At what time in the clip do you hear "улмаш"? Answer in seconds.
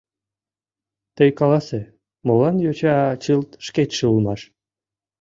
4.11-4.41